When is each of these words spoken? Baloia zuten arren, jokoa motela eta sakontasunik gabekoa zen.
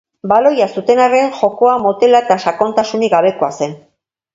Baloia 0.29 0.67
zuten 0.77 1.01
arren, 1.03 1.29
jokoa 1.41 1.77
motela 1.85 2.25
eta 2.27 2.41
sakontasunik 2.49 3.19
gabekoa 3.19 3.57
zen. 3.63 3.83